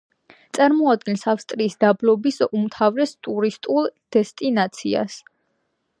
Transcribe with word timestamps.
წარმოადგენს 0.57 1.25
ავსტრიის 1.33 1.75
დაბლობის 1.83 2.41
უმთავრეს 2.47 3.15
ტურისტულ 3.29 3.91
დესტინაციას. 4.17 5.21